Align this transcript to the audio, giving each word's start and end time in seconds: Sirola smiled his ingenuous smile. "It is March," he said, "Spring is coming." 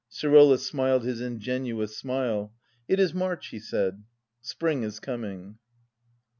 Sirola 0.09 0.57
smiled 0.57 1.03
his 1.03 1.21
ingenuous 1.21 1.95
smile. 1.95 2.51
"It 2.87 2.99
is 2.99 3.13
March," 3.13 3.49
he 3.49 3.59
said, 3.59 4.01
"Spring 4.41 4.81
is 4.81 4.99
coming." 4.99 5.59